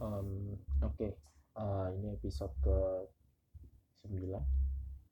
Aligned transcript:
Um, 0.00 0.56
Oke, 0.80 0.96
okay. 0.96 1.12
uh, 1.60 1.92
ini 1.92 2.16
episode 2.16 2.56
ke 2.64 2.78
9 4.08 4.32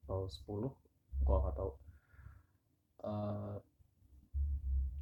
atau 0.09 0.25
10, 0.25 1.29
gua 1.29 1.37
nggak 1.45 1.57
tahu. 1.61 1.73
Uh, 3.05 3.61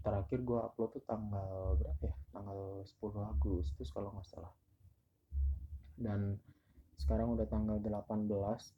terakhir 0.02 0.42
gua 0.42 0.66
upload 0.66 0.90
tuh 0.90 1.06
tanggal 1.06 1.78
berapa 1.78 2.02
ya? 2.02 2.16
Tanggal 2.34 2.82
10 2.82 3.30
Agustus 3.30 3.94
kalau 3.94 4.10
nggak 4.10 4.26
salah. 4.26 4.50
Dan 5.94 6.34
sekarang 6.98 7.38
udah 7.38 7.46
tanggal 7.46 7.78
18 7.78 8.26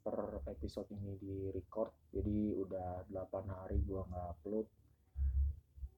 per 0.05 0.45
episode 0.45 0.93
ini 0.93 1.17
di 1.17 1.49
record 1.57 1.95
jadi 2.13 2.61
udah 2.61 3.09
8 3.09 3.49
hari 3.49 3.81
gua 3.87 4.05
nggak 4.11 4.27
upload 4.37 4.67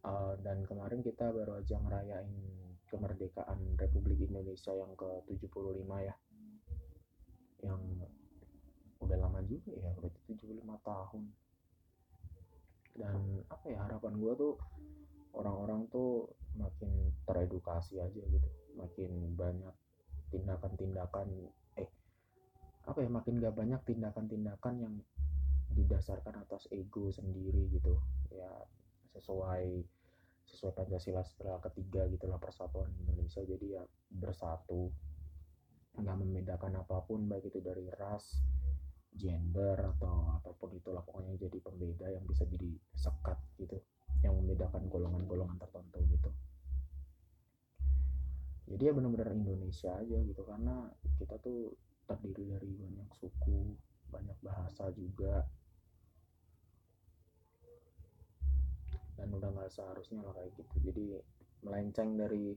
uh, 0.04 0.36
dan 0.44 0.62
kemarin 0.68 1.00
kita 1.00 1.32
baru 1.32 1.58
aja 1.64 1.80
ngerayain 1.80 2.59
kemerdekaan 2.90 3.58
Republik 3.78 4.18
Indonesia 4.26 4.74
yang 4.74 4.92
ke-75 4.98 5.90
ya. 6.02 6.14
Yang 7.62 7.80
udah 9.00 9.18
lama 9.18 9.40
juga 9.46 9.72
ya 9.78 9.90
udah 9.96 10.10
75 10.28 10.60
tahun. 10.84 11.22
Dan 12.98 13.16
apa 13.48 13.66
ya 13.70 13.78
harapan 13.86 14.14
gue 14.18 14.32
tuh 14.36 14.54
orang-orang 15.32 15.86
tuh 15.88 16.34
makin 16.58 17.14
teredukasi 17.24 18.02
aja 18.02 18.20
gitu. 18.20 18.48
Makin 18.74 19.38
banyak 19.38 19.74
tindakan-tindakan 20.34 21.28
eh 21.78 21.88
apa 22.86 22.98
ya 23.02 23.10
makin 23.10 23.38
gak 23.38 23.54
banyak 23.54 23.80
tindakan-tindakan 23.86 24.74
yang 24.82 24.94
didasarkan 25.70 26.42
atas 26.42 26.66
ego 26.74 27.08
sendiri 27.14 27.70
gitu. 27.70 27.94
Ya 28.34 28.50
sesuai 29.14 29.86
sesuai 30.50 30.74
Pancasila 30.74 31.22
setelah 31.22 31.62
ketiga 31.62 32.06
gitulah 32.10 32.36
persatuan 32.42 32.90
Indonesia. 32.98 33.40
Jadi 33.46 33.66
ya 33.78 33.82
bersatu. 34.10 34.90
Nggak 36.00 36.16
membedakan 36.22 36.72
apa 36.80 37.02
pun 37.06 37.26
baik 37.26 37.50
itu 37.50 37.58
dari 37.62 37.86
ras 37.94 38.42
gender 39.10 39.74
atau 39.96 40.34
apa 40.38 40.50
pun 40.58 40.74
itulah. 40.74 41.02
Pokoknya 41.06 41.38
jadi 41.38 41.58
pembeda 41.62 42.06
yang 42.10 42.24
bisa 42.26 42.46
jadi 42.50 42.70
sekat 42.94 43.38
gitu. 43.62 43.78
Yang 44.26 44.34
membedakan 44.42 44.82
golongan-golongan 44.90 45.56
tertentu 45.58 45.98
gitu. 46.10 46.30
Jadi 48.70 48.82
ya 48.86 48.92
benar-benar 48.94 49.34
Indonesia 49.34 49.90
aja 49.98 50.18
gitu. 50.22 50.42
Karena 50.46 50.86
kita 51.18 51.38
tuh 51.42 51.74
terdiri 52.06 52.58
dari 52.58 52.70
banyak 52.74 53.10
suku 53.14 53.78
banyak 54.10 54.34
bahasa 54.42 54.90
juga 54.90 55.46
dan 59.20 59.28
udah 59.28 59.52
nggak 59.52 59.68
seharusnya 59.68 60.24
lah 60.24 60.32
kayak 60.32 60.56
gitu. 60.56 60.74
Jadi 60.88 61.04
melenceng 61.60 62.16
dari 62.16 62.56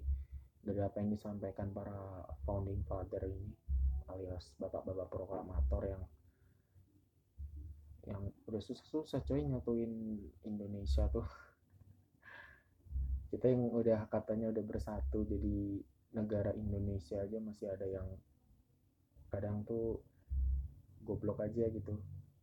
dari 0.63 0.79
apa 0.79 1.03
yang 1.03 1.11
disampaikan 1.11 1.75
para 1.75 2.23
founding 2.47 2.79
father 2.87 3.19
ini 3.27 3.51
alias 4.07 4.55
bapak-bapak 4.55 5.11
proklamator 5.11 5.83
yang 5.83 6.03
yang 8.07 8.23
udah 8.47 8.61
susah-susah 8.63 9.23
coy 9.27 9.43
nyatuin 9.43 10.23
Indonesia 10.47 11.11
tuh. 11.11 11.27
Kita 13.31 13.51
yang 13.51 13.67
udah 13.75 14.07
katanya 14.07 14.55
udah 14.55 14.63
bersatu 14.63 15.27
jadi 15.27 15.83
negara 16.13 16.53
Indonesia 16.55 17.19
aja 17.19 17.41
masih 17.41 17.67
ada 17.73 17.89
yang 17.89 18.07
kadang 19.33 19.65
tuh 19.65 19.99
goblok 21.01 21.41
aja 21.41 21.67
gitu 21.73 21.97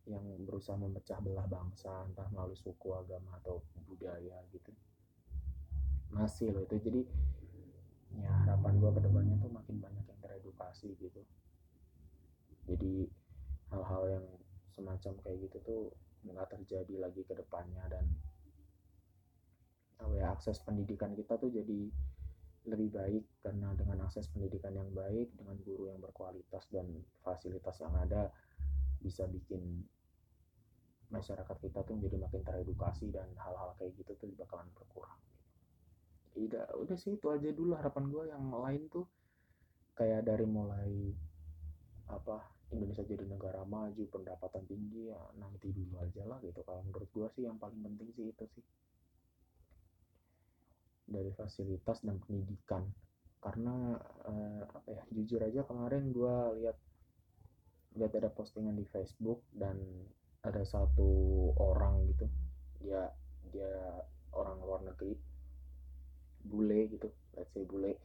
yang 0.09 0.23
berusaha 0.45 0.73
memecah 0.77 1.21
belah 1.21 1.45
bangsa 1.45 1.91
entah 2.09 2.25
melalui 2.33 2.57
suku 2.57 2.89
agama 2.93 3.37
atau 3.43 3.61
budaya 3.85 4.41
gitu. 4.49 4.71
Masih 6.09 6.51
loh 6.51 6.65
itu. 6.65 6.77
Jadi 6.81 7.01
ya 8.21 8.31
harapan 8.43 8.81
gue 8.81 8.91
ke 8.91 9.01
depannya 9.01 9.35
tuh 9.39 9.51
makin 9.53 9.77
banyak 9.77 10.05
yang 10.05 10.19
teredukasi 10.19 10.89
gitu. 10.99 11.21
Jadi 12.65 13.07
hal-hal 13.71 14.03
yang 14.19 14.25
semacam 14.71 15.13
kayak 15.23 15.37
gitu 15.47 15.57
tuh 15.63 15.81
nggak 16.21 16.47
terjadi 16.53 16.95
lagi 17.01 17.21
ke 17.25 17.33
depannya 17.33 17.81
dan 17.89 18.05
oh 20.01 20.13
ya 20.17 20.33
akses 20.33 20.61
pendidikan 20.61 21.13
kita 21.17 21.37
tuh 21.37 21.49
jadi 21.49 21.89
lebih 22.69 22.93
baik 22.93 23.23
karena 23.41 23.73
dengan 23.73 24.05
akses 24.05 24.29
pendidikan 24.29 24.73
yang 24.77 24.89
baik 24.93 25.33
dengan 25.33 25.57
guru 25.65 25.89
yang 25.89 25.97
berkualitas 25.97 26.69
dan 26.69 26.85
fasilitas 27.25 27.81
yang 27.81 27.93
ada 27.97 28.29
bisa 29.01 29.25
bikin 29.27 29.83
masyarakat 31.11 31.57
kita 31.59 31.83
tuh 31.83 31.93
menjadi 31.99 32.17
makin 32.23 32.41
teredukasi 32.41 33.11
dan 33.11 33.27
hal-hal 33.35 33.75
kayak 33.75 33.91
gitu 33.99 34.15
tuh 34.15 34.31
bakalan 34.39 34.65
berkurang. 34.71 35.19
Tidak 36.31 36.79
udah 36.79 36.95
sih 36.95 37.19
itu 37.19 37.27
aja 37.27 37.51
dulu 37.51 37.75
harapan 37.75 38.07
gue 38.07 38.23
yang 38.31 38.45
lain 38.55 38.87
tuh 38.87 39.03
kayak 39.99 40.23
dari 40.23 40.47
mulai 40.47 41.11
apa 42.07 42.39
Indonesia 42.71 43.03
jadi 43.03 43.27
negara 43.27 43.67
maju 43.67 44.03
pendapatan 44.07 44.63
tinggi 44.63 45.11
ya 45.11 45.19
nanti 45.35 45.75
dulu 45.75 45.99
aja 45.99 46.23
lah 46.23 46.39
gitu. 46.39 46.63
Kalau 46.63 46.81
menurut 46.87 47.11
gue 47.11 47.27
sih 47.35 47.43
yang 47.43 47.59
paling 47.59 47.83
penting 47.83 48.09
sih 48.15 48.31
itu 48.31 48.45
sih. 48.55 48.63
Dari 51.11 51.35
fasilitas 51.35 51.99
dan 52.07 52.23
pendidikan. 52.23 52.87
Karena 53.43 53.99
eh, 54.31 54.63
apa 54.63 54.87
ya 54.87 55.03
jujur 55.11 55.43
aja 55.43 55.67
kemarin 55.67 56.15
gue 56.15 56.35
lihat 56.63 56.79
lihat 57.95 58.15
ada 58.15 58.31
postingan 58.31 58.79
di 58.79 58.87
Facebook 58.87 59.43
dan 59.51 59.75
ada 60.41 60.63
satu 60.63 61.09
orang 61.59 62.07
gitu. 62.15 62.25
Dia 62.81 63.11
dia 63.51 63.71
orang 64.31 64.57
luar 64.63 64.81
negeri. 64.87 65.15
Bule 66.41 66.89
gitu 66.89 67.11
let's 67.37 67.51
say 67.53 67.63
bule. 67.67 67.99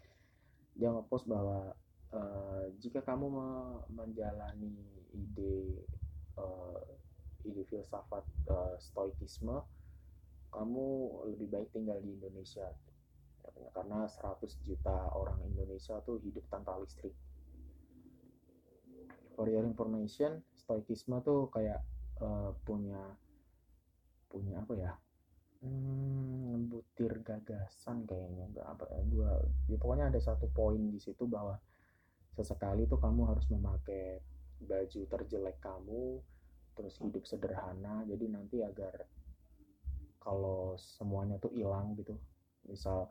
Dia 0.76 0.92
ngepost 0.92 1.24
bahwa 1.24 1.72
uh, 2.12 2.64
jika 2.82 3.00
kamu 3.00 3.32
menjalani 3.88 4.76
ide 5.16 5.86
uh, 6.36 6.82
ide 7.46 7.64
filsafat 7.70 8.26
uh, 8.50 8.76
stoikisme 8.76 9.64
kamu 10.52 10.84
lebih 11.32 11.48
baik 11.52 11.68
tinggal 11.72 12.00
di 12.00 12.16
Indonesia. 12.16 12.68
Karena 13.72 14.10
100 14.10 14.42
juta 14.66 15.14
orang 15.14 15.38
Indonesia 15.46 16.02
tuh 16.02 16.18
hidup 16.18 16.42
tanpa 16.50 16.74
listrik 16.82 17.14
for 19.36 19.52
your 19.52 19.62
information 19.68 20.40
stoikisme 20.56 21.20
tuh 21.20 21.52
kayak 21.52 21.84
uh, 22.24 22.56
punya 22.64 22.98
punya 24.32 24.64
apa 24.64 24.72
ya 24.74 24.92
hmm, 25.60 26.72
butir 26.72 27.20
gagasan 27.20 28.08
kayaknya 28.08 28.48
nggak 28.50 28.66
apa 28.66 28.84
gua 29.12 29.44
ya 29.68 29.76
pokoknya 29.76 30.08
ada 30.08 30.18
satu 30.18 30.48
poin 30.50 30.80
di 30.88 30.98
situ 30.98 31.28
bahwa 31.28 31.60
sesekali 32.32 32.88
tuh 32.88 32.96
kamu 32.96 33.28
harus 33.28 33.46
memakai 33.52 34.24
baju 34.60 35.00
terjelek 35.08 35.60
kamu 35.60 36.20
terus 36.76 36.96
hidup 37.00 37.24
sederhana 37.24 38.04
jadi 38.08 38.24
nanti 38.28 38.60
agar 38.60 39.04
kalau 40.20 40.76
semuanya 40.76 41.38
tuh 41.38 41.52
hilang 41.54 41.96
gitu 41.96 42.16
misal 42.66 43.08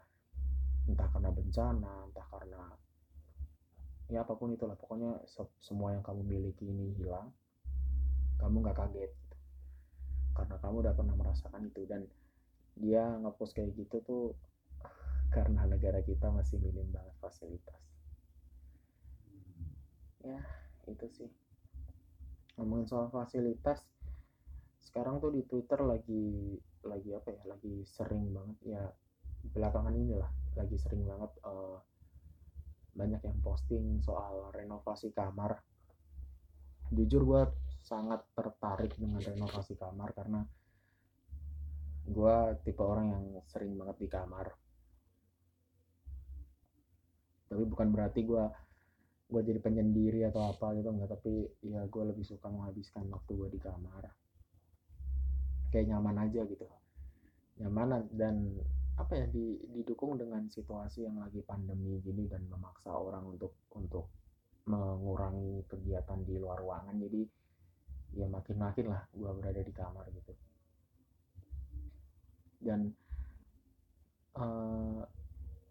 entah 0.86 1.10
karena 1.10 1.32
bencana 1.34 1.94
entah 2.12 2.28
karena 2.30 2.62
ya 4.10 4.22
apa 4.22 4.34
pun 4.38 4.54
itulah. 4.54 4.78
Pokoknya 4.78 5.18
semua 5.62 5.94
yang 5.98 6.04
kamu 6.06 6.22
miliki 6.26 6.66
ini 6.70 6.94
hilang. 6.98 7.34
Kamu 8.38 8.62
nggak 8.62 8.78
kaget 8.78 9.12
gitu. 9.12 9.38
karena 10.36 10.56
kamu 10.60 10.76
udah 10.84 10.94
pernah 10.94 11.16
merasakan 11.16 11.62
itu. 11.66 11.82
Dan 11.88 12.02
dia 12.76 13.08
ngepost 13.24 13.56
kayak 13.56 13.72
gitu 13.80 14.04
tuh 14.04 14.26
karena 15.36 15.64
negara 15.66 16.04
kita 16.04 16.30
masih 16.30 16.62
minim 16.62 16.86
banget 16.92 17.16
fasilitas. 17.24 17.82
Ya 20.22 20.42
itu 20.86 21.08
sih. 21.10 21.30
Ngomongin 22.60 22.88
soal 22.88 23.08
fasilitas 23.10 23.84
sekarang 24.86 25.20
tuh 25.20 25.34
di 25.34 25.44
Twitter 25.44 25.82
lagi 25.82 26.56
lagi 26.86 27.10
apa 27.16 27.34
ya? 27.34 27.42
Lagi 27.50 27.82
sering 27.88 28.30
banget. 28.36 28.58
Ya 28.68 28.84
belakangan 29.56 29.96
inilah. 29.96 30.30
Lagi 30.54 30.78
sering 30.78 31.08
banget 31.08 31.32
uh, 31.42 31.80
banyak 32.96 33.22
yang 33.22 33.38
posting 33.44 34.00
soal 34.00 34.50
renovasi 34.56 35.12
kamar. 35.12 35.60
Jujur 36.96 37.28
gue 37.28 37.42
sangat 37.84 38.24
tertarik 38.34 38.96
dengan 38.96 39.20
renovasi 39.20 39.76
kamar 39.76 40.16
karena 40.16 40.42
gue 42.08 42.36
tipe 42.64 42.82
orang 42.82 43.12
yang 43.12 43.26
sering 43.52 43.76
banget 43.76 43.98
di 44.00 44.08
kamar. 44.08 44.48
Tapi 47.52 47.64
bukan 47.68 47.88
berarti 47.92 48.24
gue 48.24 48.44
gue 49.26 49.42
jadi 49.42 49.60
penyendiri 49.60 50.24
atau 50.32 50.56
apa 50.56 50.72
gitu 50.80 50.90
enggak. 50.90 51.20
Tapi 51.20 51.52
ya 51.68 51.84
gue 51.84 52.04
lebih 52.16 52.24
suka 52.24 52.48
menghabiskan 52.48 53.12
waktu 53.12 53.32
gue 53.36 53.50
di 53.54 53.60
kamar. 53.60 54.08
Kayak 55.70 55.92
nyaman 55.92 56.16
aja 56.26 56.42
gitu. 56.48 56.66
Nyaman 57.60 58.08
dan 58.16 58.56
apa 58.96 59.14
ya 59.20 59.26
di, 59.28 59.60
didukung 59.76 60.16
dengan 60.16 60.48
situasi 60.48 61.04
yang 61.04 61.20
lagi 61.20 61.44
pandemi 61.44 62.00
gini 62.00 62.32
dan 62.32 62.48
memaksa 62.48 62.96
orang 62.96 63.28
untuk 63.28 63.52
untuk 63.76 64.08
mengurangi 64.66 65.68
kegiatan 65.68 66.24
di 66.24 66.40
luar 66.40 66.64
ruangan. 66.64 66.96
Jadi 66.98 67.22
ya 68.16 68.32
makin-makin 68.32 68.88
lah 68.88 69.04
gue 69.12 69.32
berada 69.36 69.62
di 69.62 69.74
kamar 69.76 70.08
gitu. 70.16 70.34
Dan 72.64 72.90
uh, 74.40 75.04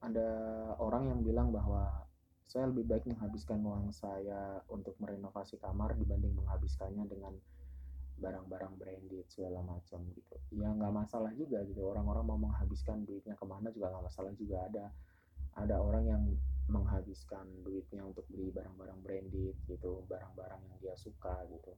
ada 0.04 0.28
orang 0.76 1.08
yang 1.08 1.20
bilang 1.24 1.48
bahwa 1.48 2.04
saya 2.44 2.68
lebih 2.68 2.84
baik 2.86 3.08
menghabiskan 3.08 3.58
uang 3.64 3.88
saya 3.90 4.60
untuk 4.68 4.94
merenovasi 5.00 5.56
kamar 5.58 5.96
dibanding 5.96 6.36
menghabiskannya 6.36 7.08
dengan 7.08 7.34
barang-barang 8.14 8.75
branded 8.78 9.26
segala 9.26 9.58
macam 9.66 10.00
gitu. 10.14 10.37
Ya 10.55 10.70
nggak 10.70 10.93
masalah 10.94 11.34
juga 11.34 11.66
gitu. 11.66 11.82
Orang-orang 11.82 12.25
mau 12.25 12.38
menghabiskan 12.38 13.02
duitnya 13.02 13.34
ke 13.34 13.44
mana 13.44 13.75
juga 13.75 13.90
nggak 13.90 14.05
masalah 14.06 14.32
juga. 14.38 14.56
Ada 14.70 14.84
ada 15.55 15.76
orang 15.78 16.05
yang 16.06 16.22
menghabiskan 16.70 17.44
duitnya 17.62 18.02
untuk 18.06 18.25
beli 18.32 18.50
barang-barang 18.50 18.99
branded 19.05 19.55
gitu 19.69 20.02
barang-barang 20.08 20.61
yang 20.64 20.76
dia 20.81 20.94
suka 20.96 21.43
gitu. 21.50 21.72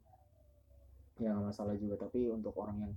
Ya 1.21 1.33
nggak 1.33 1.57
masalah 1.57 1.75
juga. 1.81 2.07
Tapi 2.07 2.29
untuk 2.29 2.53
orang 2.61 2.85
yang 2.85 2.95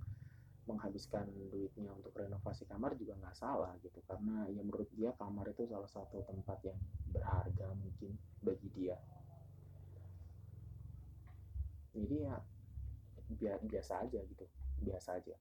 menghabiskan 0.68 1.26
duitnya 1.50 1.90
untuk 1.90 2.14
renovasi 2.14 2.62
kamar 2.68 2.94
juga 2.94 3.16
nggak 3.18 3.34
salah 3.34 3.72
gitu. 3.80 3.98
Karena 4.04 4.46
ya 4.52 4.60
menurut 4.60 4.86
dia 4.94 5.10
kamar 5.16 5.48
itu 5.50 5.64
salah 5.66 5.88
satu 5.88 6.22
tempat 6.28 6.60
yang 6.62 6.78
berharga 7.10 7.72
mungkin 7.74 8.14
bagi 8.44 8.68
dia. 8.76 9.00
Jadi 11.90 12.16
ya 12.22 12.38
biasa 13.38 14.06
aja 14.06 14.20
gitu 14.24 14.46
biasa 14.80 15.20
aja. 15.20 15.36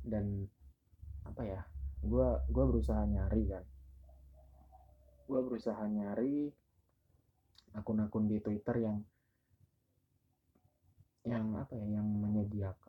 Dan 0.00 0.46
apa 1.26 1.42
ya 1.44 1.60
gue 1.98 2.28
gua 2.48 2.64
berusaha 2.70 3.02
nyari 3.04 3.42
kan. 3.50 3.64
Gue 5.28 5.40
berusaha 5.44 5.82
nyari 5.84 6.48
akun-akun 7.76 8.24
di 8.30 8.38
Twitter 8.40 8.80
yang 8.80 8.98
yang 11.28 11.52
apa 11.60 11.76
ya 11.76 12.00
yang 12.00 12.08
menyediakan 12.08 12.88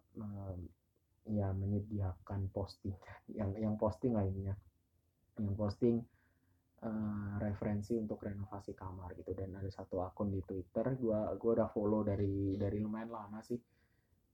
ya 1.27 1.51
menyediakan 1.51 2.47
posting 2.55 2.95
yang 3.37 3.51
yang 3.59 3.75
posting 3.75 4.15
lah 4.15 4.23
ininya 4.23 4.55
yang 5.35 5.55
posting 5.59 5.99
uh, 6.83 7.35
referensi 7.43 7.99
untuk 7.99 8.23
renovasi 8.23 8.71
kamar 8.71 9.11
gitu. 9.19 9.35
Dan 9.35 9.59
ada 9.59 9.67
satu 9.67 9.99
akun 9.99 10.31
di 10.31 10.39
Twitter 10.45 10.95
gua 10.95 11.35
gua 11.35 11.51
udah 11.59 11.69
follow 11.75 12.07
dari 12.07 12.55
dari 12.55 12.79
lumayan 12.79 13.11
lama 13.11 13.43
sih 13.43 13.59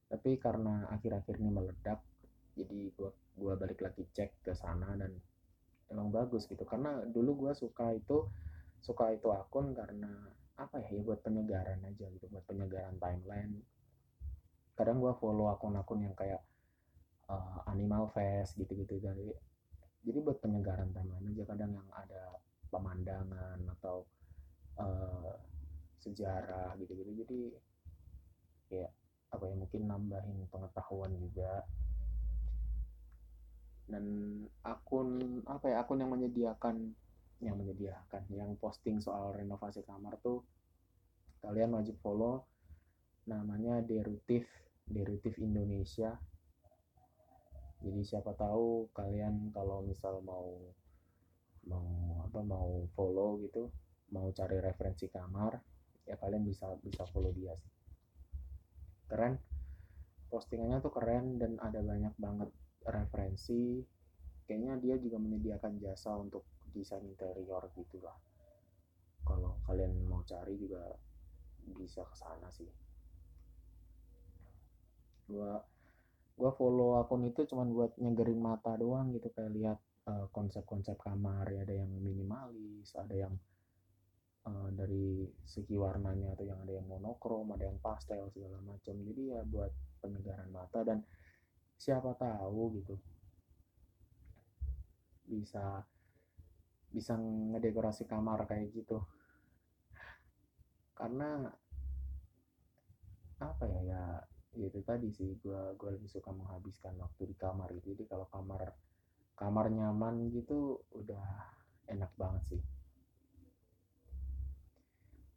tapi 0.06 0.38
karena 0.38 0.86
akhir-akhir 0.94 1.36
ini 1.42 1.50
meledak 1.50 2.00
jadi 2.56 2.94
gua 2.96 3.12
gua 3.36 3.54
balik 3.60 3.84
lagi 3.84 4.08
cek 4.16 4.46
ke 4.46 4.54
sana 4.56 4.96
dan 4.96 5.12
emang 5.92 6.10
bagus 6.10 6.48
gitu. 6.48 6.64
Karena 6.64 7.04
dulu 7.04 7.48
gua 7.48 7.52
suka 7.52 7.92
itu 7.92 8.26
suka 8.80 9.12
itu 9.12 9.28
akun 9.34 9.74
karena 9.74 10.32
apa 10.56 10.80
ya, 10.88 10.96
ya 10.96 11.02
buat 11.04 11.20
penyegaran 11.20 11.84
aja 11.84 12.06
gitu 12.08 12.26
buat 12.32 12.46
penyegaran 12.48 12.96
timeline. 13.02 13.60
Kadang 14.78 15.04
gua 15.04 15.18
follow 15.20 15.52
akun-akun 15.52 16.06
yang 16.08 16.16
kayak 16.16 16.44
uh, 17.28 17.66
Animal 17.68 18.12
Fest 18.16 18.56
gitu-gitu 18.56 19.02
dari 19.04 19.28
jadi 20.06 20.22
buat 20.22 20.38
penyegaran 20.40 20.94
timeline 20.94 21.34
aja 21.34 21.44
kadang 21.50 21.72
yang 21.76 21.90
ada 21.92 22.40
pemandangan 22.70 23.60
atau 23.80 24.06
uh, 24.80 25.34
sejarah 26.00 26.78
gitu-gitu. 26.78 27.12
Jadi 27.26 27.40
kayak 28.70 28.92
apa 29.32 29.44
ya 29.50 29.56
mungkin 29.58 29.82
nambahin 29.90 30.46
pengetahuan 30.50 31.14
juga. 31.18 31.66
Dan 33.86 34.06
akun 34.66 35.42
apa 35.46 35.66
ya 35.70 35.86
akun 35.86 36.02
yang 36.02 36.12
menyediakan 36.14 36.94
yang 37.44 37.56
menyediakan 37.60 38.24
yang 38.34 38.58
posting 38.58 38.98
soal 39.04 39.36
renovasi 39.36 39.84
kamar 39.86 40.18
tuh 40.24 40.42
kalian 41.44 41.78
wajib 41.78 41.94
follow 42.02 42.48
namanya 43.30 43.82
Derutif 43.86 44.50
Derutif 44.86 45.38
Indonesia. 45.42 46.18
Jadi 47.86 48.02
siapa 48.02 48.34
tahu 48.34 48.90
kalian 48.98 49.54
kalau 49.54 49.86
misal 49.86 50.22
mau 50.26 50.74
mau 51.66 52.22
apa 52.26 52.40
mau 52.46 52.86
follow 52.94 53.42
gitu 53.42 53.70
mau 54.14 54.30
cari 54.30 54.62
referensi 54.62 55.10
kamar 55.10 55.58
ya 56.06 56.14
kalian 56.22 56.46
bisa 56.46 56.70
bisa 56.86 57.10
follow 57.10 57.34
dia 57.34 57.58
sih 57.58 57.70
keren. 59.08 59.40
Postingannya 60.30 60.82
tuh 60.82 60.92
keren 60.92 61.38
dan 61.40 61.58
ada 61.62 61.80
banyak 61.80 62.14
banget 62.18 62.50
referensi. 62.86 63.82
Kayaknya 64.46 64.74
dia 64.82 64.96
juga 65.02 65.18
menyediakan 65.18 65.82
jasa 65.82 66.14
untuk 66.18 66.46
desain 66.76 67.02
interior 67.02 67.72
gitu 67.74 67.98
lah. 68.04 68.18
Kalau 69.26 69.58
kalian 69.66 70.06
mau 70.06 70.22
cari 70.22 70.54
juga 70.60 70.86
bisa 71.66 72.06
ke 72.06 72.16
sana 72.16 72.50
sih. 72.54 72.70
Gua 75.26 75.58
gue 76.36 76.52
follow 76.60 77.00
akun 77.00 77.24
itu 77.32 77.48
cuman 77.48 77.72
buat 77.72 77.96
nyegerin 77.96 78.44
mata 78.44 78.76
doang 78.76 79.16
gitu 79.16 79.32
kayak 79.32 79.56
lihat 79.56 79.80
uh, 80.12 80.28
konsep-konsep 80.36 81.00
kamar 81.00 81.48
ya 81.48 81.64
ada 81.64 81.80
yang 81.80 81.88
minimalis 82.04 82.92
ada 83.00 83.16
yang 83.16 83.34
uh, 84.46 84.70
dari 84.72 85.26
segi 85.44 85.76
warnanya 85.76 86.38
atau 86.38 86.46
yang 86.46 86.60
ada 86.62 86.74
yang 86.74 86.88
monokrom 86.88 87.50
ada 87.54 87.66
yang 87.66 87.80
pastel 87.82 88.30
segala 88.32 88.62
macam. 88.62 88.96
Jadi 88.96 89.22
ya 89.34 89.42
buat 89.46 89.74
penyegaran 90.02 90.50
mata 90.54 90.86
dan 90.86 91.02
siapa 91.76 92.16
tahu 92.16 92.80
gitu 92.80 92.96
bisa 95.26 95.82
bisa 96.94 97.18
ngedekorasi 97.18 98.06
kamar 98.06 98.46
kayak 98.48 98.72
gitu. 98.72 99.02
Karena 100.96 101.50
apa 103.36 103.64
ya 103.68 103.82
ya 103.84 104.04
ya 104.56 104.66
itu 104.72 104.80
tadi 104.88 105.12
sih 105.12 105.36
gue 105.44 105.76
gue 105.76 105.90
lebih 105.92 106.08
suka 106.08 106.32
menghabiskan 106.32 106.96
waktu 107.02 107.28
di 107.28 107.36
kamar 107.36 107.74
gitu. 107.76 107.98
Jadi 107.98 108.08
kalau 108.08 108.30
kamar 108.32 108.72
kamar 109.36 109.68
nyaman 109.68 110.32
gitu 110.32 110.80
udah 110.96 111.52
enak 111.92 112.10
banget 112.16 112.56
sih 112.56 112.62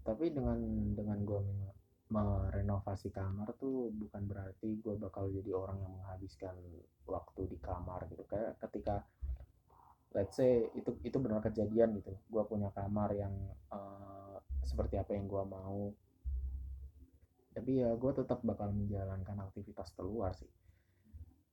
tapi 0.08 0.32
dengan 0.32 0.56
dengan 0.96 1.20
gue 1.20 1.40
merenovasi 2.08 3.12
kamar 3.12 3.52
tuh 3.60 3.92
bukan 3.92 4.24
berarti 4.24 4.80
gue 4.80 4.96
bakal 4.96 5.28
jadi 5.28 5.52
orang 5.52 5.84
yang 5.84 5.92
menghabiskan 6.00 6.56
waktu 7.04 7.44
di 7.52 7.60
kamar 7.60 8.08
gitu. 8.08 8.24
Kayak 8.24 8.56
ketika 8.64 9.04
let's 10.16 10.40
say 10.40 10.64
itu 10.72 10.96
itu 11.04 11.20
benar 11.20 11.44
kejadian 11.44 12.00
gitu. 12.00 12.16
Gue 12.32 12.40
punya 12.48 12.72
kamar 12.72 13.12
yang 13.12 13.36
uh, 13.68 14.40
seperti 14.64 14.96
apa 14.96 15.12
yang 15.12 15.28
gue 15.28 15.44
mau. 15.44 15.92
Tapi 17.52 17.84
ya 17.84 17.92
gue 17.92 18.12
tetap 18.16 18.40
bakal 18.40 18.72
menjalankan 18.72 19.44
aktivitas 19.44 19.92
keluar 19.92 20.32
sih. 20.32 20.48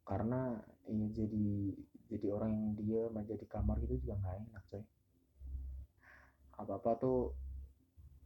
Karena 0.07 0.55
ya 0.87 1.07
jadi 1.11 1.75
jadi 2.07 2.31
orang 2.31 2.55
yang 2.55 2.71
dia 2.79 3.35
di 3.35 3.47
kamar 3.51 3.83
gitu 3.83 3.99
juga 4.07 4.15
nggak 4.23 4.35
enak 4.47 4.63
coy. 4.71 4.83
Apa 6.55 6.79
apa 6.79 6.91
tuh 6.95 7.35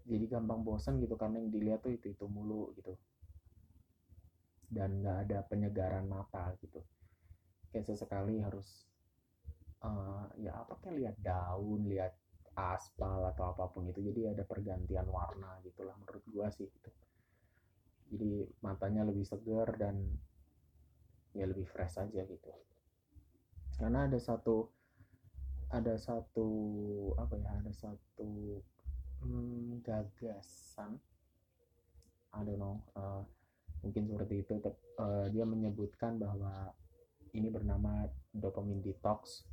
jadi 0.09 0.25
gampang 0.25 0.65
bosan 0.65 0.97
gitu 0.97 1.13
karena 1.13 1.37
yang 1.37 1.53
dilihat 1.53 1.79
tuh 1.85 1.93
itu 1.93 2.09
itu 2.09 2.25
mulu 2.25 2.73
gitu. 2.73 2.97
Dan 4.69 5.05
nggak 5.05 5.29
ada 5.29 5.39
penyegaran 5.45 6.09
mata 6.09 6.49
gitu. 6.57 6.81
Kayak 7.69 7.85
sesekali 7.93 8.41
harus 8.41 8.89
uh, 9.85 10.25
ya 10.41 10.57
apa 10.57 10.73
kayak 10.81 10.95
lihat 10.97 11.15
daun 11.21 11.85
lihat 11.85 12.17
aspal 12.57 13.23
atau 13.31 13.55
apa 13.55 13.71
pun 13.71 13.87
itu 13.87 14.03
jadi 14.03 14.35
ada 14.35 14.43
pergantian 14.43 15.07
warna 15.07 15.61
gitulah 15.63 15.95
menurut 16.01 16.23
gua 16.33 16.49
sih 16.49 16.65
gitu. 16.67 16.89
Jadi 18.09 18.49
matanya 18.65 19.05
lebih 19.05 19.23
segar 19.23 19.69
dan 19.77 20.01
ya 21.37 21.45
lebih 21.45 21.69
fresh 21.69 22.01
aja 22.01 22.25
gitu. 22.25 22.49
Karena 23.77 24.09
ada 24.09 24.17
satu 24.17 24.65
ada 25.69 25.93
satu 26.01 26.49
apa 27.21 27.37
ya 27.37 27.49
ada 27.61 27.69
satu 27.69 28.57
hmm, 29.23 29.83
gagasan. 29.83 30.99
I 32.29 32.45
don't 32.45 32.61
know 32.61 32.77
uh, 32.93 33.25
mungkin 33.81 34.05
seperti 34.05 34.45
itu. 34.45 34.53
Uh, 34.99 35.25
dia 35.31 35.47
menyebutkan 35.47 36.19
bahwa 36.19 36.73
ini 37.33 37.49
bernama 37.49 38.07
dopamine 38.33 38.81
detox. 38.83 39.45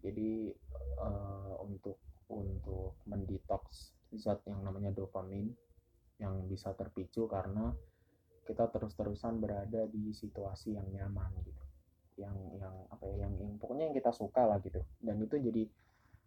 Jadi 0.00 0.48
uh, 0.96 1.60
untuk 1.60 2.00
untuk 2.30 2.96
mendetox 3.04 3.92
zat 4.16 4.40
yang 4.46 4.62
namanya 4.62 4.94
dopamine 4.94 5.52
yang 6.22 6.46
bisa 6.46 6.72
terpicu 6.74 7.26
karena 7.26 7.74
kita 8.46 8.66
terus-terusan 8.72 9.38
berada 9.38 9.86
di 9.86 10.10
situasi 10.10 10.74
yang 10.74 10.88
nyaman 10.90 11.30
gitu. 11.44 11.64
Yang 12.20 12.36
yang 12.58 12.74
apa 12.90 13.04
ya 13.06 13.16
yang, 13.26 13.32
yang 13.38 13.52
pokoknya 13.60 13.92
yang 13.92 13.96
kita 13.96 14.12
suka 14.12 14.42
lah 14.48 14.58
gitu. 14.64 14.80
Dan 14.98 15.22
itu 15.22 15.36
jadi 15.38 15.62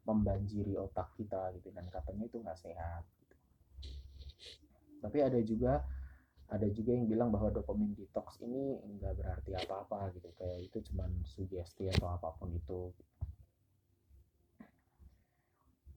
membanjiri 0.03 0.75
otak 0.75 1.15
kita 1.15 1.51
gitu 1.59 1.71
dan 1.71 1.87
katanya 1.87 2.27
itu 2.27 2.37
nggak 2.43 2.59
sehat 2.59 3.03
gitu. 3.23 3.35
tapi 4.99 5.17
ada 5.23 5.39
juga 5.43 5.73
ada 6.51 6.67
juga 6.69 6.91
yang 6.93 7.07
bilang 7.09 7.29
bahwa 7.33 7.49
dopamine 7.49 7.95
detox 7.97 8.37
ini 8.43 8.77
nggak 8.99 9.15
berarti 9.17 9.51
apa-apa 9.57 10.11
gitu 10.13 10.29
kayak 10.37 10.69
itu 10.69 10.77
cuman 10.91 11.09
sugesti 11.25 11.89
atau 11.89 12.13
apa 12.13 12.29
pun 12.35 12.51
itu 12.51 12.91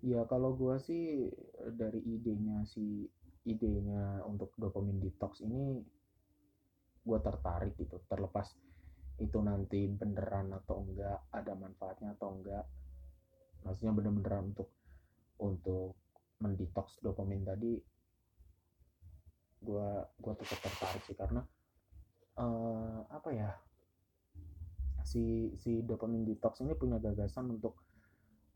ya 0.06 0.22
kalau 0.30 0.54
gue 0.54 0.78
sih 0.78 1.28
dari 1.74 1.98
idenya 1.98 2.62
si 2.64 3.04
idenya 3.42 4.22
untuk 4.24 4.54
dopamine 4.54 5.02
detox 5.02 5.42
ini 5.42 5.82
gue 7.06 7.18
tertarik 7.22 7.74
gitu 7.78 7.98
terlepas 8.06 8.54
itu 9.16 9.38
nanti 9.40 9.88
beneran 9.88 10.52
atau 10.52 10.84
enggak 10.84 11.20
ada 11.32 11.52
manfaatnya 11.56 12.12
atau 12.18 12.36
enggak 12.36 12.64
maksudnya 13.64 13.92
bener-beneran 13.94 14.52
untuk 14.52 14.68
untuk 15.40 15.96
detox 16.36 17.00
dopamin 17.00 17.40
tadi 17.44 17.80
gue 19.64 19.88
gue 20.20 20.34
tetap 20.36 20.58
tertarik 20.60 21.02
sih. 21.08 21.16
Karena 21.16 21.40
uh, 22.36 23.00
apa 23.08 23.30
ya 23.32 23.50
si 25.06 25.54
si 25.56 25.80
dopamin 25.86 26.26
detox 26.26 26.60
ini 26.60 26.74
punya 26.74 26.98
gagasan 26.98 27.48
untuk 27.56 27.80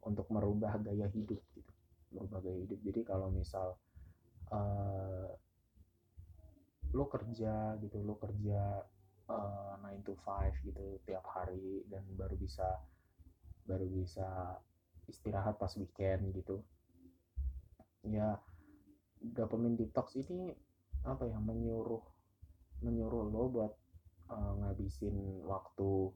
untuk 0.04 0.26
merubah 0.32 0.76
gaya 0.82 1.08
hidup 1.08 1.40
gitu. 1.56 1.72
Merubah 2.12 2.42
gaya 2.42 2.58
hidup. 2.60 2.80
Jadi 2.84 3.00
kalau 3.06 3.32
misal 3.32 3.76
uh, 4.52 5.30
lo 6.90 7.06
kerja 7.06 7.78
gitu 7.78 8.02
lo 8.02 8.18
kerja 8.18 8.82
uh, 9.30 9.78
9 9.78 10.06
to 10.06 10.14
5 10.26 10.66
gitu 10.66 10.98
tiap 11.06 11.22
hari 11.30 11.86
dan 11.86 12.02
baru 12.18 12.34
bisa 12.34 12.66
baru 13.62 13.86
bisa 13.86 14.58
istirahat 15.10 15.58
pas 15.58 15.74
weekend 15.74 16.30
gitu. 16.32 16.62
Ya 18.06 18.38
dopamine 19.20 19.76
detox 19.76 20.16
ini 20.16 20.54
apa 21.04 21.28
ya 21.28 21.36
menyuruh 21.36 22.00
menyuruh 22.80 23.28
lo 23.28 23.44
buat 23.52 23.72
uh, 24.32 24.52
ngabisin 24.64 25.44
waktu 25.44 26.08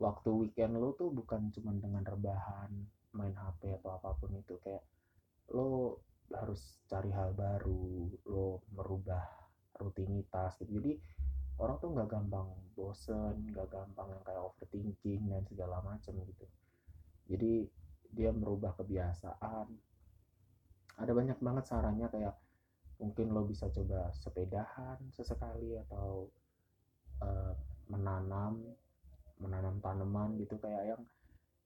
waktu 0.00 0.30
weekend 0.32 0.80
lo 0.80 0.96
tuh 0.96 1.12
bukan 1.12 1.52
cuma 1.52 1.76
dengan 1.76 2.06
rebahan 2.06 2.72
main 3.14 3.34
HP 3.36 3.74
atau 3.82 3.98
apa 3.98 4.16
pun 4.16 4.32
itu. 4.38 4.56
Kayak 4.62 4.86
lo 5.52 6.00
harus 6.32 6.80
cari 6.88 7.12
hal 7.12 7.36
baru 7.36 8.08
lo 8.30 8.64
merubah 8.72 9.26
rutinitas 9.76 10.56
gitu. 10.62 10.80
Jadi 10.80 10.92
orang 11.60 11.76
tuh 11.78 11.90
nggak 11.94 12.08
gampang 12.10 12.48
bosen 12.74 13.54
nggak 13.54 13.70
gampang 13.70 14.10
yang 14.10 14.22
kayak 14.26 14.42
overthinking 14.42 15.22
dan 15.30 15.42
segala 15.46 15.78
macam 15.86 16.14
gitu 16.26 16.46
jadi 17.28 17.66
dia 18.14 18.30
merubah 18.30 18.76
kebiasaan. 18.78 19.66
Ada 20.94 21.10
banyak 21.10 21.38
banget 21.42 21.64
sarannya 21.66 22.06
kayak 22.12 22.34
mungkin 23.02 23.34
lo 23.34 23.42
bisa 23.42 23.66
coba 23.74 24.14
sepedahan 24.14 25.02
sesekali 25.10 25.74
atau 25.88 26.30
uh, 27.18 27.52
menanam 27.90 28.62
menanam 29.42 29.82
tanaman 29.82 30.38
gitu 30.38 30.54
kayak 30.62 30.94
yang 30.94 31.02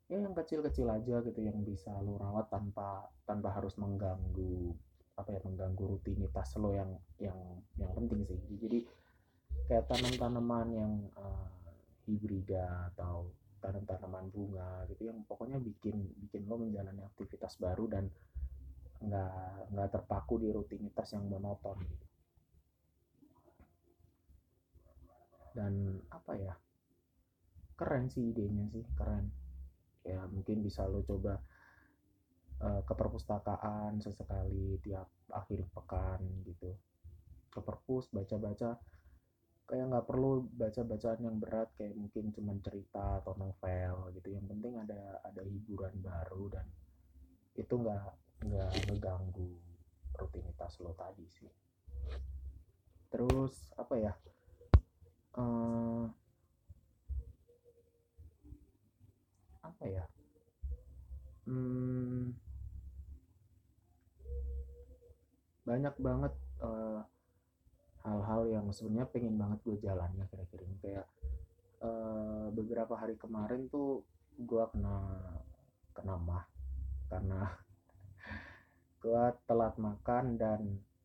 ya 0.09 0.17
yang 0.17 0.33
kecil-kecil 0.33 0.89
aja 0.89 1.21
gitu 1.21 1.41
yang 1.45 1.61
bisa 1.69 1.93
lo 2.01 2.17
rawat 2.17 2.49
tanpa 2.49 3.13
tanpa 3.29 3.53
harus 3.53 3.77
mengganggu 3.77 4.73
apa 5.21 5.37
ya 5.37 5.41
mengganggu 5.45 5.85
rutinitas 5.85 6.57
lo 6.57 6.73
yang 6.73 6.97
yang 7.21 7.37
yang 7.77 7.93
penting 7.93 8.25
sih. 8.25 8.41
Jadi 8.57 8.89
kayak 9.69 9.85
tanam-tanaman 9.93 10.69
yang 10.73 10.93
uh, 11.13 11.53
hibrida 12.09 12.89
atau 12.95 13.29
tanam-tanaman 13.59 14.31
bunga 14.31 14.87
gitu 14.91 15.11
yang 15.11 15.23
pokoknya 15.27 15.59
bikin 15.59 15.99
bikin 16.27 16.47
lo 16.47 16.59
menjalani 16.59 17.03
aktivitas 17.05 17.59
baru 17.59 17.91
dan 17.91 18.05
nggak 18.99 19.71
nggak 19.75 19.89
terpaku 19.95 20.43
di 20.43 20.49
rutinitas 20.51 21.15
yang 21.15 21.27
monoton 21.31 21.79
gitu. 21.87 22.07
dan 25.55 25.99
apa 26.11 26.33
ya 26.39 26.55
keren 27.79 28.11
sih 28.11 28.31
idenya 28.31 28.67
sih 28.71 28.87
keren 28.95 29.31
ya 30.07 30.23
mungkin 30.31 30.63
bisa 30.63 30.87
lo 30.87 31.03
coba 31.03 31.39
uh, 32.63 32.83
ke 32.83 32.95
perpustakaan 32.95 33.99
sesekali 34.03 34.79
tiap 34.83 35.11
akhir 35.31 35.67
pekan 35.75 36.23
gitu 36.47 36.75
ke 37.51 37.61
perpus 37.63 38.11
baca-baca 38.15 38.79
kayak 39.69 39.85
nggak 39.93 40.07
perlu 40.09 40.49
baca 40.57 40.81
bacaan 40.81 41.21
yang 41.21 41.37
berat 41.37 41.69
kayak 41.77 41.93
mungkin 41.93 42.33
cuma 42.33 42.57
cerita 42.65 43.21
atau 43.21 43.37
novel 43.37 44.17
gitu. 44.17 44.33
Yang 44.33 44.47
penting 44.57 44.75
ada 44.81 45.21
ada 45.21 45.43
hiburan 45.45 45.93
baru 46.01 46.49
dan 46.49 46.67
itu 47.53 47.75
nggak 47.77 48.09
nggak 48.49 48.73
ngeganggu 48.89 49.53
rutinitas 50.17 50.81
lo 50.81 50.97
tadi 50.97 51.29
sih. 51.29 51.53
Terus 53.13 53.77
apa 53.77 53.95
ya? 54.01 54.13
Uh, 55.37 56.09
apa 59.61 59.85
ya? 59.85 60.05
Hmm, 61.49 62.37
banyak 65.65 65.95
banget 66.01 66.33
uh, 66.65 67.05
hal-hal 68.09 68.49
yang 68.49 68.67
sebenarnya 68.73 69.09
pengen 69.13 69.37
banget 69.37 69.59
gue 69.65 69.77
jalannya 69.85 70.25
kira-kira 70.33 70.63
ini. 70.65 70.77
Kayak 70.81 71.07
uh, 71.85 72.49
beberapa 72.57 72.97
hari 72.97 73.21
kemarin 73.21 73.69
tuh 73.69 74.03
gue 74.39 74.65
kena 74.73 74.97
kena 75.93 76.15
mah 76.17 76.45
karena 77.13 77.53
gue 79.03 79.23
telat 79.45 79.75
makan 79.77 80.39
dan 80.39 80.61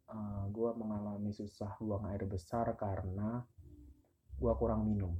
uh, 0.07 0.15
eh, 0.15 0.43
gue 0.53 0.69
mengalami 0.79 1.31
susah 1.33 1.75
buang 1.81 2.07
air 2.13 2.23
besar 2.23 2.71
karena 2.79 3.43
gue 4.39 4.53
kurang 4.55 4.87
minum. 4.87 5.13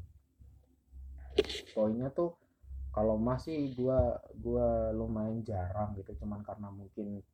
Poinnya 1.73 2.13
tuh 2.13 2.37
kalau 2.93 3.17
masih 3.17 3.73
gue 3.73 3.99
gua 4.37 4.93
lumayan 4.93 5.41
jarang 5.41 5.97
gitu. 5.97 6.13
Cuman 6.21 6.45
karena 6.45 6.69
mungkin 6.69 7.25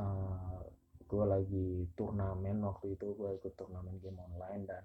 uh, 0.00 0.64
gue 1.08 1.24
lagi 1.24 1.68
turnamen 1.96 2.60
waktu 2.60 2.92
itu 2.92 3.16
gue 3.16 3.40
ikut 3.40 3.56
turnamen 3.56 3.96
game 3.96 4.20
online 4.20 4.68
dan 4.68 4.84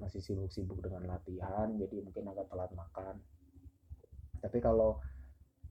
masih 0.00 0.24
sibuk-sibuk 0.24 0.80
dengan 0.80 1.04
latihan 1.12 1.68
jadi 1.76 2.00
mungkin 2.00 2.32
agak 2.32 2.48
telat 2.48 2.72
makan. 2.72 3.20
Tapi 4.40 4.58
kalau 4.64 4.96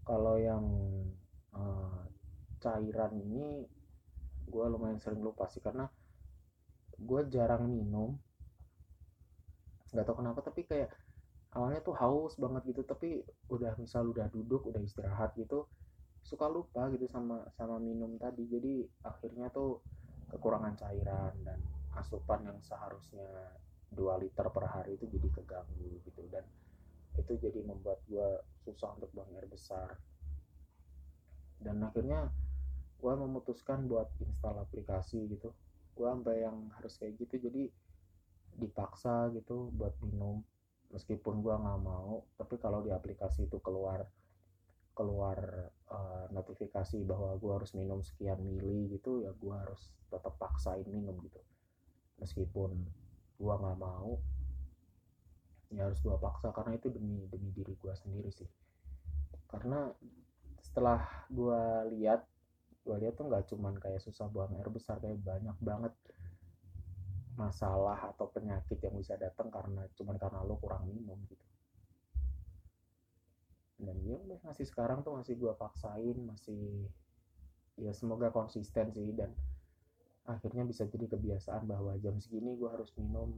kalau 0.05 0.37
yang 0.37 0.65
uh, 1.57 2.05
cairan 2.61 3.17
ini 3.25 3.65
gue 4.45 4.65
lumayan 4.69 5.01
sering 5.01 5.25
lupa 5.25 5.49
sih 5.49 5.65
karena 5.65 5.89
gue 7.01 7.21
jarang 7.33 7.65
minum. 7.65 8.13
Nggak 9.89 10.05
tahu 10.05 10.21
kenapa 10.21 10.45
tapi 10.45 10.61
kayak 10.69 10.93
awalnya 11.57 11.81
tuh 11.81 11.97
haus 11.97 12.37
banget 12.37 12.69
gitu 12.69 12.85
tapi 12.85 13.25
udah 13.49 13.73
misal 13.81 14.13
udah 14.13 14.29
duduk 14.29 14.61
udah 14.69 14.77
istirahat 14.85 15.33
gitu 15.33 15.65
suka 16.23 16.45
lupa 16.47 16.89
gitu 16.93 17.09
sama 17.09 17.47
sama 17.57 17.81
minum 17.81 18.15
tadi. 18.19 18.45
Jadi 18.45 18.85
akhirnya 19.05 19.49
tuh 19.49 19.81
kekurangan 20.29 20.77
cairan 20.77 21.33
dan 21.41 21.59
asupan 21.97 22.45
yang 22.45 22.59
seharusnya 22.61 23.55
2 23.93 24.21
liter 24.21 24.45
per 24.53 24.65
hari 24.69 24.95
itu 24.95 25.09
jadi 25.09 25.27
keganggu 25.41 25.99
gitu. 26.05 26.21
Dan 26.29 26.45
itu 27.17 27.35
jadi 27.41 27.59
membuat 27.65 27.99
gue 28.05 28.39
susah 28.63 28.95
untuk 28.95 29.09
buang 29.11 29.33
air 29.35 29.49
besar. 29.49 29.97
Dan 31.59 31.83
akhirnya 31.83 32.29
gue 32.99 33.13
memutuskan 33.15 33.89
buat 33.89 34.07
install 34.21 34.63
aplikasi 34.63 35.25
gitu. 35.27 35.51
Gue 35.97 36.07
sampai 36.07 36.45
yang 36.45 36.69
harus 36.79 36.95
kayak 36.95 37.19
gitu 37.19 37.49
jadi 37.49 37.67
dipaksa 38.59 39.33
gitu 39.33 39.73
buat 39.75 39.97
minum. 40.05 40.45
Meskipun 40.89 41.41
gue 41.45 41.53
nggak 41.53 41.81
mau 41.85 42.25
tapi 42.37 42.57
kalau 42.57 42.81
di 42.81 42.89
aplikasi 42.89 43.45
itu 43.45 43.61
keluar 43.61 44.05
keluar 44.93 45.39
uh, 45.89 46.25
notifikasi 46.35 47.01
bahwa 47.07 47.35
gue 47.39 47.51
harus 47.55 47.71
minum 47.73 48.03
sekian 48.03 48.39
mili 48.43 48.91
gitu 48.91 49.23
ya 49.23 49.31
gue 49.31 49.55
harus 49.55 49.89
tetap 50.11 50.35
paksain 50.37 50.85
minum 50.87 51.15
gitu. 51.23 51.39
Meskipun 52.19 52.75
gue 53.39 53.53
nggak 53.55 53.79
mau 53.79 54.19
ya 55.69 55.85
harus 55.85 56.01
gue 56.01 56.17
paksa 56.17 56.49
karena 56.49 56.81
itu 56.81 56.89
demi 56.89 57.29
demi 57.29 57.53
diri 57.53 57.73
gue 57.77 57.93
sendiri 57.95 58.29
sih. 58.33 58.49
Karena 59.49 59.89
setelah 60.59 61.01
gue 61.31 61.61
lihat 61.97 62.25
gue 62.83 62.95
lihat 63.05 63.13
tuh 63.15 63.29
nggak 63.29 63.45
cuman 63.53 63.77
kayak 63.77 64.01
susah 64.01 64.25
buang 64.29 64.53
air 64.57 64.69
besar 64.71 64.97
kayak 64.97 65.21
banyak 65.21 65.57
banget 65.61 65.93
masalah 67.39 68.11
atau 68.11 68.27
penyakit 68.35 68.83
yang 68.83 68.99
bisa 68.99 69.15
datang 69.15 69.47
karena 69.47 69.87
cuman 69.95 70.19
karena 70.19 70.43
lo 70.43 70.59
kurang 70.59 70.91
minum 70.91 71.15
gitu 71.31 71.48
dan 73.79 73.95
ya 74.03 74.19
udah 74.19 74.39
masih 74.43 74.67
sekarang 74.67 74.99
tuh 75.07 75.15
masih 75.15 75.39
gue 75.39 75.53
paksain 75.55 76.17
masih 76.27 76.91
ya 77.79 77.95
semoga 77.95 78.27
konsisten 78.29 78.91
sih. 78.91 79.15
Dan 79.15 79.31
akhirnya 80.27 80.67
bisa 80.67 80.83
jadi 80.85 81.07
kebiasaan 81.07 81.65
bahwa 81.65 81.95
jam 82.03 82.19
segini 82.19 82.59
gue 82.59 82.69
harus 82.69 82.91
minum 82.99 83.31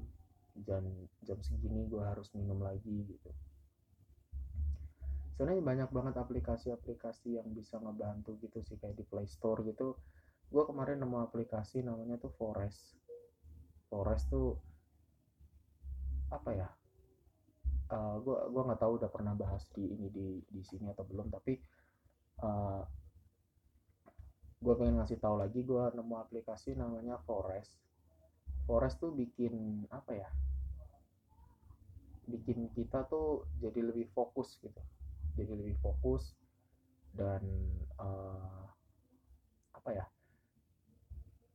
jam 0.68 0.84
jam 1.24 1.40
segini 1.40 1.88
gue 1.88 2.02
harus 2.02 2.34
minum 2.34 2.58
lagi 2.58 3.06
gitu. 3.06 3.30
Sebenarnya 5.38 5.64
banyak 5.64 5.90
banget 5.90 6.16
aplikasi-aplikasi 6.22 7.40
yang 7.40 7.50
bisa 7.54 7.78
ngebantu 7.82 8.38
gitu 8.42 8.62
sih 8.62 8.78
kayak 8.78 8.98
di 8.98 9.06
Play 9.06 9.26
Store 9.30 9.62
gitu. 9.66 9.98
Gue 10.52 10.64
kemarin 10.68 11.00
nemu 11.00 11.22
aplikasi 11.24 11.86
namanya 11.86 12.20
tuh 12.20 12.34
Forest. 12.36 12.98
Forest 13.88 14.26
tuh 14.30 14.58
apa 16.32 16.50
ya 16.56 16.70
uh, 17.92 18.16
gue 18.24 18.38
gua 18.50 18.62
nggak 18.72 18.82
tahu 18.82 18.98
udah 18.98 19.10
pernah 19.12 19.34
bahas 19.36 19.68
di 19.76 19.84
ini 19.84 20.08
di 20.10 20.28
di 20.48 20.62
sini 20.64 20.88
atau 20.90 21.04
belum 21.06 21.28
tapi 21.28 21.60
uh, 22.42 22.48
eh, 22.48 22.82
gue 24.62 24.74
pengen 24.78 25.02
ngasih 25.02 25.18
tahu 25.18 25.42
lagi 25.42 25.66
gue 25.66 25.84
nemu 25.98 26.16
aplikasi 26.22 26.78
namanya 26.78 27.18
Forest. 27.26 27.82
Forest 28.70 29.02
tuh 29.02 29.12
bikin 29.12 29.86
apa 29.90 30.12
ya 30.14 30.30
bikin 32.30 32.70
kita 32.78 33.10
tuh 33.10 33.50
jadi 33.60 33.82
lebih 33.82 34.08
fokus 34.14 34.56
gitu. 34.62 34.82
Jadi 35.36 35.52
lebih 35.52 35.76
fokus 35.82 36.38
dan 37.12 37.42
uh, 38.00 38.70
apa 39.76 39.90
ya 39.92 40.06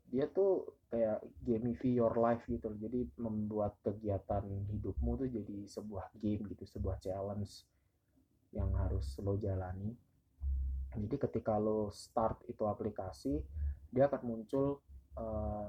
dia 0.06 0.30
tuh 0.30 0.78
kayak 0.86 1.18
gamify 1.42 1.90
your 1.90 2.14
life 2.14 2.42
gitu 2.46 2.70
loh. 2.70 2.78
jadi 2.78 3.10
membuat 3.18 3.74
kegiatan 3.82 4.46
hidupmu 4.70 5.18
tuh 5.18 5.28
jadi 5.28 5.66
sebuah 5.66 6.14
game 6.22 6.46
gitu 6.54 6.62
sebuah 6.62 7.02
challenge 7.02 7.66
yang 8.54 8.70
harus 8.78 9.18
lo 9.18 9.34
jalani. 9.36 9.90
Jadi 10.96 11.16
ketika 11.20 11.58
lo 11.58 11.90
start 11.90 12.46
itu 12.46 12.64
aplikasi 12.64 13.42
dia 13.90 14.06
akan 14.08 14.22
muncul 14.22 14.80
uh, 15.18 15.68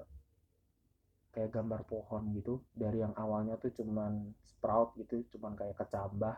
kayak 1.33 1.51
gambar 1.51 1.81
pohon 1.89 2.31
gitu. 2.37 2.61
Dari 2.71 3.01
yang 3.01 3.17
awalnya 3.17 3.57
tuh 3.57 3.73
cuman 3.73 4.31
sprout 4.45 4.93
gitu 5.01 5.25
cuman 5.35 5.57
kayak 5.57 5.75
kecambah. 5.81 6.37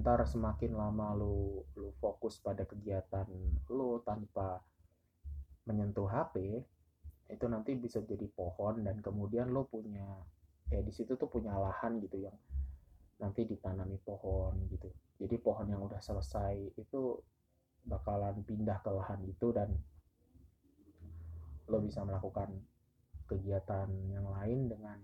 Ntar 0.00 0.24
semakin 0.24 0.72
lama 0.72 1.12
lu 1.14 1.62
lu 1.76 1.92
fokus 2.00 2.40
pada 2.40 2.64
kegiatan 2.64 3.28
lu 3.68 4.00
tanpa 4.02 4.64
menyentuh 5.68 6.08
HP 6.08 6.64
itu 7.28 7.44
nanti 7.44 7.76
bisa 7.76 8.00
jadi 8.00 8.24
pohon 8.32 8.80
dan 8.84 9.04
kemudian 9.04 9.52
lo 9.52 9.68
punya 9.68 10.04
ya 10.68 10.80
di 10.80 10.92
situ 10.92 11.16
tuh 11.16 11.28
punya 11.28 11.52
lahan 11.52 12.00
gitu 12.00 12.24
yang 12.24 12.36
nanti 13.20 13.44
ditanami 13.44 13.98
pohon 14.00 14.54
gitu. 14.72 14.88
Jadi 15.18 15.36
pohon 15.42 15.66
yang 15.68 15.82
udah 15.84 15.98
selesai 16.00 16.78
itu 16.78 17.18
bakalan 17.84 18.40
pindah 18.46 18.78
ke 18.80 18.90
lahan 18.92 19.20
itu 19.26 19.50
dan 19.50 19.74
lo 21.68 21.78
bisa 21.84 22.00
melakukan 22.06 22.48
kegiatan 23.28 23.88
yang 24.08 24.24
lain 24.24 24.72
dengan 24.72 24.98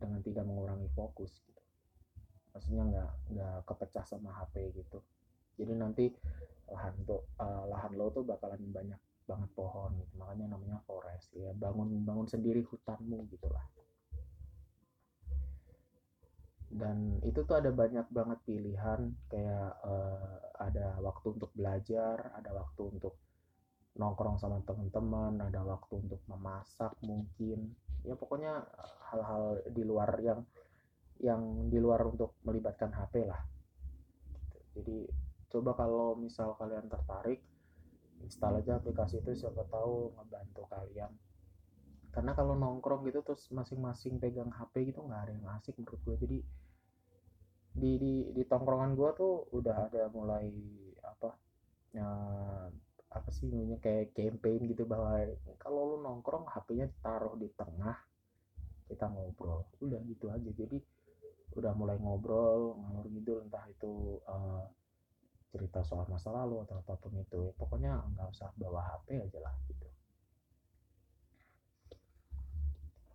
dengan 0.00 0.20
tidak 0.24 0.44
mengurangi 0.48 0.88
fokus 0.96 1.44
gitu. 1.44 1.62
Maksudnya 2.56 2.84
nggak 2.88 3.10
nggak 3.36 3.56
kepecah 3.68 4.04
sama 4.08 4.32
HP 4.40 4.72
gitu. 4.72 5.04
Jadi 5.60 5.72
nanti 5.76 6.04
lahan 6.70 6.94
tuh 7.04 7.28
uh, 7.36 7.68
lahan 7.68 7.92
lo 7.98 8.08
tuh 8.08 8.24
bakalan 8.24 8.62
banyak 8.72 9.00
banget 9.30 9.50
pohon 9.54 9.94
gitu. 9.94 10.12
Makanya 10.18 10.58
namanya 10.58 10.82
forest 10.82 11.30
ya. 11.38 11.54
Bangun 11.54 12.02
bangun 12.02 12.26
sendiri 12.26 12.66
hutanmu 12.66 13.30
gitulah. 13.30 13.62
Dan 16.70 17.22
itu 17.22 17.46
tuh 17.46 17.62
ada 17.62 17.70
banyak 17.70 18.10
banget 18.10 18.38
pilihan. 18.42 19.14
Kayak 19.30 19.78
uh, 19.86 20.38
ada 20.58 20.98
waktu 20.98 21.38
untuk 21.38 21.50
belajar 21.54 22.34
ada 22.34 22.50
waktu 22.50 22.82
untuk 22.90 23.14
nongkrong 23.98 24.38
sama 24.38 24.62
teman-teman 24.62 25.42
ada 25.42 25.62
waktu 25.62 26.02
untuk 26.02 26.20
memasak 26.26 26.94
mungkin. 27.06 27.74
Ya 28.02 28.18
pokoknya 28.18 28.66
hal-hal 29.10 29.62
di 29.70 29.82
luar 29.86 30.10
yang 30.22 30.42
yang 31.20 31.68
di 31.68 31.78
luar 31.78 32.00
untuk 32.08 32.40
melibatkan 32.42 32.90
HP 32.90 33.28
lah. 33.28 33.40
Jadi 34.72 35.04
coba 35.50 35.74
kalau 35.76 36.16
misal 36.16 36.54
kalian 36.56 36.88
tertarik 36.88 37.42
install 38.24 38.60
aja 38.64 38.78
aplikasi 38.78 39.20
itu 39.20 39.46
siapa 39.46 39.64
tahu 39.68 40.14
ngebantu 40.16 40.62
kalian. 40.68 41.12
Karena 42.10 42.34
kalau 42.34 42.58
nongkrong 42.58 43.06
gitu 43.06 43.22
terus 43.22 43.46
masing-masing 43.54 44.18
pegang 44.18 44.50
HP 44.50 44.90
gitu 44.90 45.06
nggak 45.06 45.30
ada 45.30 45.32
yang 45.32 45.46
asik 45.54 45.78
menurut 45.78 46.00
gue 46.02 46.16
jadi 46.26 46.38
di 47.70 47.92
di 48.02 48.14
di 48.34 48.42
tongkrongan 48.50 48.98
gue 48.98 49.10
tuh 49.14 49.46
udah 49.54 49.86
ada 49.86 50.10
mulai 50.10 50.50
apa 51.06 51.38
ya 51.94 52.10
apa 53.10 53.28
sih 53.30 53.46
namanya 53.46 53.78
kayak 53.78 54.10
campaign 54.14 54.70
gitu 54.70 54.86
bahwa 54.86 55.22
kalau 55.58 55.94
lu 55.94 55.96
nongkrong 56.02 56.46
HP-nya 56.50 56.90
taruh 57.02 57.34
di 57.38 57.50
tengah 57.54 57.98
kita 58.90 59.06
ngobrol. 59.06 59.70
Udah 59.78 60.02
gitu 60.02 60.26
aja. 60.30 60.50
Jadi 60.50 60.78
udah 61.54 61.72
mulai 61.74 61.98
ngobrol 61.98 62.78
ngalur 62.78 63.06
gitu 63.10 63.42
entah 63.42 63.66
itu 63.66 64.22
uh, 64.26 64.62
cerita 65.50 65.82
soal 65.82 66.06
masa 66.06 66.30
lalu 66.30 66.62
atau 66.62 66.78
apa 66.78 66.94
pun 66.94 67.10
itu 67.18 67.50
pokoknya 67.58 67.98
nggak 68.14 68.30
usah 68.30 68.54
bawa 68.54 68.86
HP 68.86 69.18
aja 69.18 69.38
lah 69.42 69.54
gitu. 69.66 69.86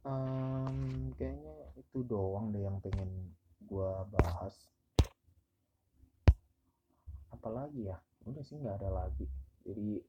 Um, 0.05 1.09
kayaknya 1.17 1.73
itu 1.79 2.05
doang 2.05 2.53
deh 2.53 2.61
yang 2.61 2.77
pengen 2.83 3.33
gue 3.65 3.91
bahas. 4.13 4.53
Apalagi 7.33 7.89
ya? 7.89 7.97
Udah 8.27 8.43
sih 8.43 8.59
nggak 8.59 8.83
ada 8.83 8.91
lagi. 8.91 9.25
Jadi 9.65 10.03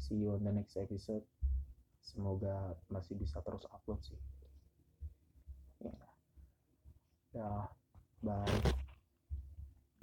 see 0.00 0.18
you 0.18 0.34
on 0.34 0.42
the 0.42 0.50
next 0.50 0.74
episode. 0.80 1.22
Semoga 2.02 2.74
masih 2.88 3.14
bisa 3.20 3.38
terus 3.44 3.68
upload 3.68 4.00
sih. 4.00 4.18
Ya. 5.84 5.94
Ya 7.36 7.50
bye 8.24 8.87